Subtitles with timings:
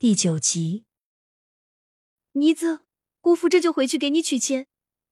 [0.00, 0.86] 第九集。
[2.32, 2.86] 妮子，
[3.20, 4.66] 姑父这就回去给你取钱，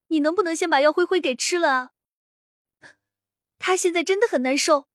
[0.07, 1.91] 你能不能先把药灰灰给吃了啊？
[3.59, 4.87] 他现在真的很难受。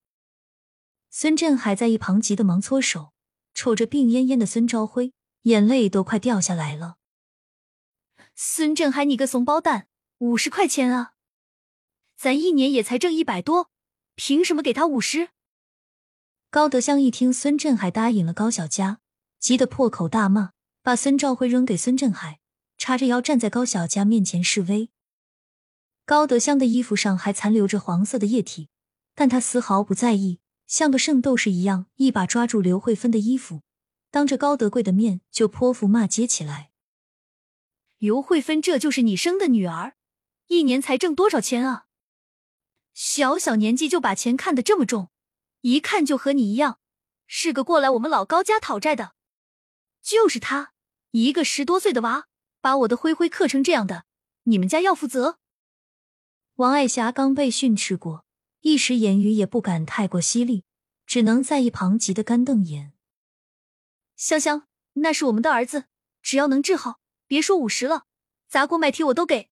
[1.11, 3.12] 孙振海在一旁急得忙搓手，
[3.54, 5.12] 瞅着病恹恹的孙朝辉，
[5.43, 6.97] 眼泪都快掉下来了。
[8.35, 9.87] 孙振海，你个怂包蛋，
[10.19, 11.15] 五十块钱啊！
[12.17, 13.71] 咱一年也才挣一百多，
[14.17, 15.29] 凭什么给他五十？
[16.51, 18.98] 高德香一听孙振海答应了高小佳，
[19.45, 20.52] 急得破口大骂，
[20.83, 22.41] 把孙兆辉扔给孙振海，
[22.79, 24.89] 叉着腰站在高小佳面前示威。
[26.07, 28.70] 高德香的衣服上还残留着黄色的液体，
[29.15, 33.61] 但他丝毫不在意，像个圣斗士一样，一把抓住刘慧芬的衣服，
[34.11, 36.70] 当着高德贵的面就泼妇骂街起来。
[37.98, 39.97] 刘慧芬，这就是你生的女儿，
[40.47, 41.84] 一年才挣多少钱啊？
[42.95, 45.11] 小小年纪就把钱看得这么重，
[45.61, 46.79] 一看就和你一样，
[47.27, 49.12] 是个过来我们老高家讨债的。
[50.05, 50.73] 就是他，
[51.13, 52.27] 一个十多岁的娃，
[52.61, 54.05] 把我的灰灰刻成这样的，
[54.42, 55.39] 你们家要负责。
[56.56, 58.27] 王爱霞刚被训斥过，
[58.61, 60.62] 一时言语也不敢太过犀利，
[61.06, 62.93] 只能在一旁急得干瞪眼。
[64.15, 65.87] 香香，那是我们的儿子，
[66.21, 67.00] 只要能治好。
[67.27, 68.05] 别说五十了，
[68.47, 69.48] 砸锅卖铁我都给。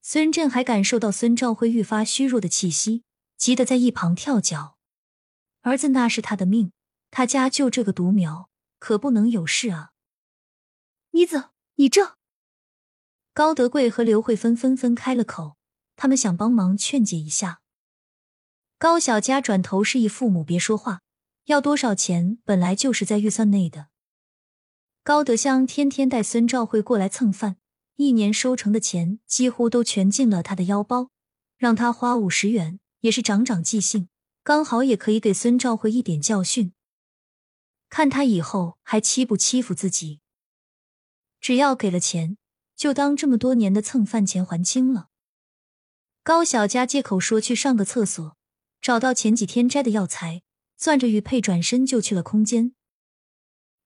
[0.00, 3.04] 孙振还感受到孙兆辉愈发虚弱的气息，
[3.36, 4.78] 急得在一旁跳脚。
[5.60, 6.72] 儿子那是他的命，
[7.10, 9.92] 他家就这个独苗，可不能有事啊！
[11.10, 12.16] 妮子，你这……
[13.32, 15.56] 高德贵和刘慧芬纷纷开了口，
[15.94, 17.60] 他们想帮忙劝解一下。
[18.78, 21.02] 高小佳转头示意父母别说话，
[21.46, 23.88] 要多少钱本来就是在预算内的。
[25.02, 27.56] 高德香天天带孙兆慧过来蹭饭，
[27.96, 31.10] 一年收成的钱几乎都全进了他的腰包，
[31.56, 34.08] 让他花五十元也是长长记性，
[34.42, 36.72] 刚好也可以给孙兆慧一点教训，
[37.88, 40.20] 看他以后还欺不欺负自己。
[41.40, 42.38] 只要给了钱，
[42.74, 45.10] 就当这么多年的蹭饭钱还清了。
[46.22, 48.36] 高小佳借口说去上个厕所，
[48.80, 50.42] 找到前几天摘的药材，
[50.76, 52.74] 攥着玉佩转身就去了空间。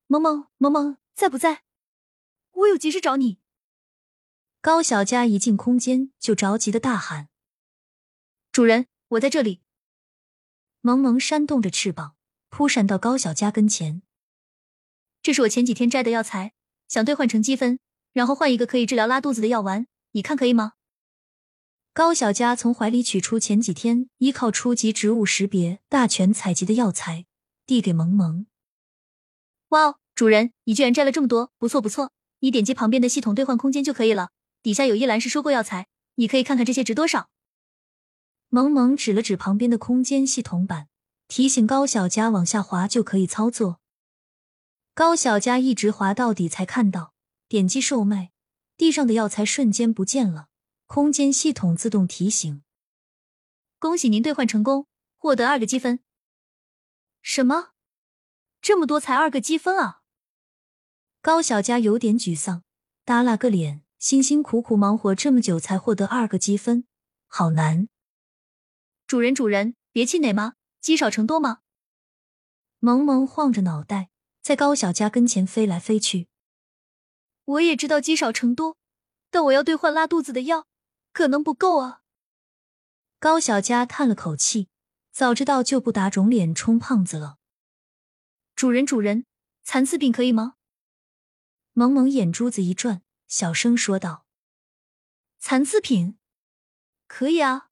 [0.07, 0.97] 萌萌，萌萌。
[1.13, 1.65] 在不在？
[2.53, 3.41] 我有急事找你。
[4.63, 7.29] 高小佳一进空间就着急的大喊
[8.51, 9.61] ：“主人，我在这里！”
[10.81, 12.17] 萌萌扇动着翅膀
[12.51, 14.03] 扑闪到高小佳跟前。
[15.23, 16.53] 这是我前几天摘的药材，
[16.89, 17.79] 想兑换成积分，
[18.13, 20.75] 然后换一个可以治疗拉肚子的药丸，你看可以吗？
[21.93, 27.27] 高小佳从怀里取出前几天依靠初级植物识别大全采集的药材，
[27.67, 28.47] 递给萌萌。
[29.71, 29.97] 哇哦！
[30.15, 32.13] 主人，你居然摘了这么多，不错不错。
[32.41, 34.31] 你点击旁边的系统兑换空间就可以了，
[34.63, 37.29] 底下有一栏是收购药材，你可以看看这些值多少。
[38.49, 40.89] 萌萌指了指旁边的空间系统版，
[41.31, 43.79] 提醒高小佳往下滑就可以操作。
[44.95, 47.15] 高小佳一直滑到底才看到，
[47.47, 48.33] 点击售卖，
[48.77, 50.49] 地上的药材瞬间不见了，
[50.89, 52.65] 空间系统自动提醒：
[53.79, 54.89] 恭喜您兑换成功，
[55.19, 56.01] 获得二个积分。
[57.23, 57.75] 什么？
[58.61, 60.01] 这么多才二个积分啊？
[61.23, 62.65] 高小佳有点沮丧，
[63.05, 66.85] 耷拉个脸，辛辛苦苦忙活这么久才获得二个积分，
[67.29, 67.89] 好难。
[69.07, 70.55] 主人，主人，别气馁吗？
[70.81, 71.61] 积少成多吗？
[72.79, 74.11] 萌萌晃着脑袋，
[74.41, 76.29] 在高小佳跟前飞来飞去。
[77.45, 78.79] 我也知道积少成多，
[79.31, 80.67] 但我要兑换拉肚子的药，
[81.13, 82.03] 可能不够啊。
[83.19, 84.69] 高小佳叹了口气，
[85.11, 87.37] 早知道就不打肿脸充胖子了。
[88.57, 89.27] 主人，主人，
[89.63, 90.55] 残次品可以吗？
[91.73, 94.25] 萌萌眼珠子一转，小声说道
[95.39, 96.19] ：“残次品，
[97.07, 97.69] 可以啊。”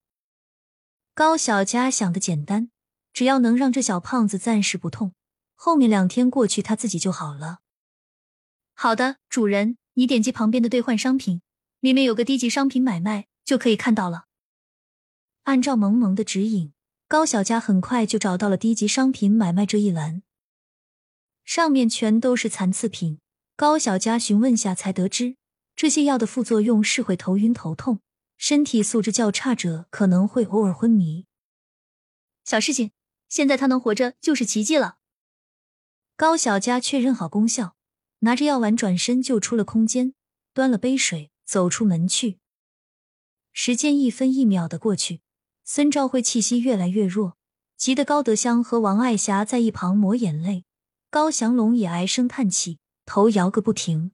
[1.15, 2.71] 高小佳想的简单，
[3.19, 5.13] 只要能让这小胖子暂时不痛，
[5.57, 7.59] 后面两天过去他自己就好了。
[8.75, 11.43] 好的，主人，你点击旁边的兑换商品，
[11.81, 14.27] 里面有个低级商品买卖，就可以看到了。
[15.43, 16.73] 按照萌萌的指引，
[17.09, 20.23] 高小佳很快就找到了低级商品买卖这一栏，
[21.45, 23.19] 上面全都是残次品。
[23.57, 25.35] 高小佳询问下才得知，
[25.75, 27.99] 这些药的副作用是会头晕头痛，
[28.37, 31.27] 身体素质较差者可能会偶尔昏迷。
[32.45, 32.93] 小事情，
[33.29, 34.99] 现在他能活着就是奇迹了。
[36.17, 37.77] 高小佳确认好功效，
[38.21, 40.15] 拿着药丸转身就出了空间，
[40.53, 42.39] 端了杯水走出门去。
[43.53, 45.21] 时间一分一秒的过去，
[45.65, 47.37] 孙兆辉气息越来越弱，
[47.77, 50.65] 急得高德香和王爱霞在一旁抹眼泪，
[51.11, 52.79] 高祥龙也唉声叹气。
[53.11, 54.13] 头摇个不停，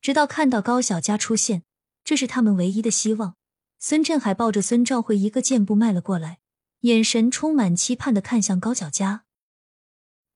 [0.00, 1.62] 直到看到高小佳出现，
[2.02, 3.36] 这是他们唯一的希望。
[3.78, 6.38] 孙振海抱着孙兆辉一个箭步迈了过来，
[6.86, 9.24] 眼神充满期盼的看向高小佳。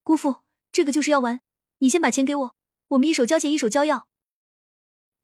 [0.03, 0.43] 姑父，
[0.73, 1.41] 这个就是药丸，
[1.79, 2.57] 你先把钱给我，
[2.89, 4.09] 我们一手交钱一手交药。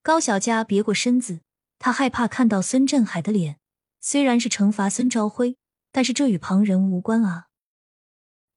[0.02, 1.40] 高小佳别过身子，
[1.80, 3.58] 他害怕看到孙振海的脸。
[4.00, 5.56] 虽然是惩罚孙朝辉，
[5.90, 7.48] 但是这与旁人无关啊。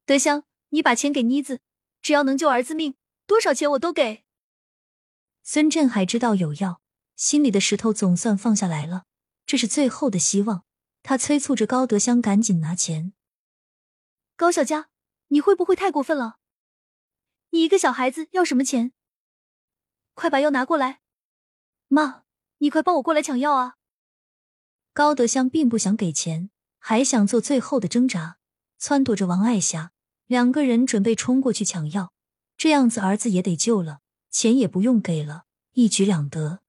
[0.06, 1.62] 德香，你把钱给妮子，
[2.04, 2.94] 只要能救儿子命，
[3.26, 4.26] 多少钱我都给。
[5.42, 6.82] 孙振海知道有药，
[7.16, 9.06] 心里的石头总算放下来了，
[9.48, 10.66] 这是最后的希望。
[11.10, 13.14] 他催促着高德香赶紧拿钱。
[14.36, 14.90] 高小佳，
[15.30, 16.38] 你会不会太过分了？
[17.50, 18.92] 你一个小孩子要什么钱？
[20.14, 21.02] 快把药拿过来！
[21.88, 22.26] 妈，
[22.60, 23.78] 你快帮我过来抢药啊！
[24.94, 28.38] 高德香并不想给钱，还想做最后的挣扎，
[28.80, 29.94] 撺掇着王爱霞。
[30.28, 32.14] 两个人准备冲过去抢药，
[32.56, 36.60] 这样子儿子也得救了，钱也不用给了，一举两得。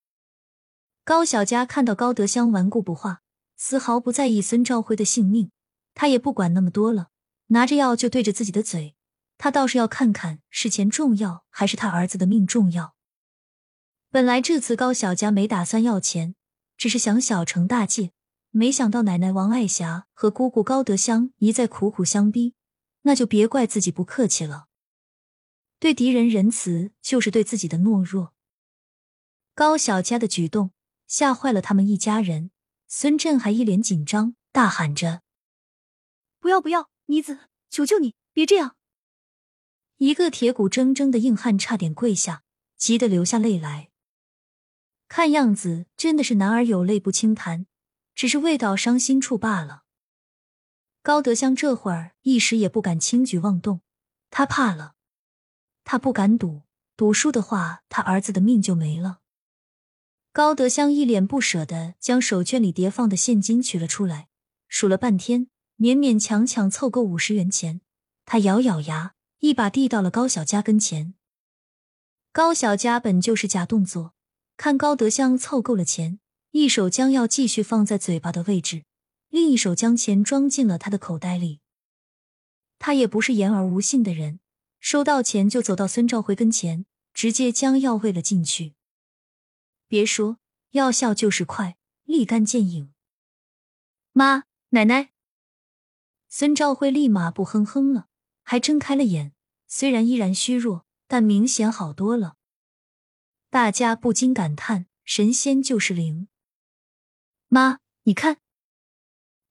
[1.04, 3.20] 高小佳看到高德香顽固不化，
[3.62, 5.50] 丝毫不在意孙兆辉的性命，
[5.92, 7.10] 他也不管那么多了，
[7.48, 8.96] 拿着药就对着自己的嘴。
[9.36, 12.94] 他倒是要看看是钱重要还是他儿子的命重要。
[14.10, 16.34] 本来这次高小佳没打算要钱，
[16.78, 18.12] 只是想小惩大戒，
[18.48, 22.54] 没想到奶奶王爱霞和姑姑高德香一再苦苦相逼。
[23.02, 24.68] 那就别怪自己不客气了。
[25.78, 28.32] 对敌人仁慈，就是对自己的懦弱。
[29.54, 30.70] 高小佳的举动
[31.06, 32.50] 吓坏了他们一家人。
[32.92, 35.22] 孙振还一脸紧张，大喊着
[36.40, 38.74] ：“不要不要，妮子，求求你别这样！”
[39.98, 42.42] 一个铁骨铮铮的硬汉差点跪下，
[42.76, 43.90] 急得流下泪来。
[45.06, 47.66] 看样子真的是男儿有泪不轻弹，
[48.16, 49.84] 只是未到伤心处罢了。
[51.00, 53.82] 高德香这会儿一时也不敢轻举妄动，
[54.30, 54.96] 他怕了，
[55.84, 56.62] 他不敢赌，
[56.96, 59.19] 赌输的话，他儿子的命就没了。
[60.32, 64.28] 高德香一脸不舍的将手绢里叠放的现金取了出来，
[64.68, 67.80] 数了半天，勉勉强强凑够五十元钱。
[68.24, 71.14] 他咬咬牙，一把递到了高小佳跟前。
[72.30, 74.14] 高小佳本就是假动作，
[74.56, 76.20] 看高德香凑够了钱，
[76.52, 78.84] 一手将药继续放在嘴巴的位置。
[79.30, 81.58] 另一手将钱装进了他的口袋里。
[82.78, 84.38] 他也不是言而无信的人，
[84.78, 88.74] 收到钱就走到孙兆辉跟前，直接将药喂了进去。
[89.90, 90.38] 别说，
[90.70, 92.94] 药效就是快，立竿见影。
[94.12, 95.10] 妈，奶奶，
[96.28, 98.06] 孙兆辉立马不哼哼了，
[98.44, 99.32] 还睁开了眼，
[99.66, 102.36] 虽然依然虚弱，但明显好多了。
[103.50, 106.28] 大家不禁感叹：神仙就是灵。
[107.48, 108.36] 妈，你看。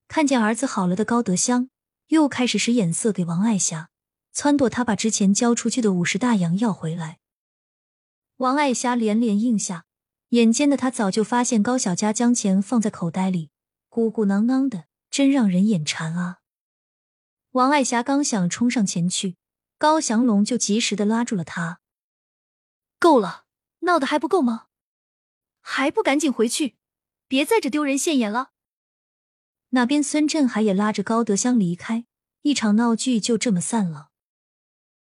[0.08, 1.68] 看见儿子好了的高德香，
[2.06, 3.90] 又开始使眼色给王爱霞，
[4.34, 7.18] 撺掇他把之前交出去的五十大洋要回来。
[8.36, 9.84] 王爱霞连连应下，
[10.30, 13.50] 眼尖的他早就发现高小佳将钱放在口袋里，
[13.88, 16.38] 鼓鼓囊囊的，真让人眼馋啊！
[17.50, 19.36] 王爱霞刚想冲上前去，
[19.76, 21.80] 高祥龙就及时的拉住了他。
[23.00, 23.44] 够了，
[23.80, 24.66] 闹得还不够吗？
[25.62, 26.76] 还不赶紧回去，
[27.26, 28.52] 别在这丢人现眼了！
[29.70, 32.04] 那边孙振海也拉着高德香离开，
[32.42, 34.09] 一场闹剧就这么散了。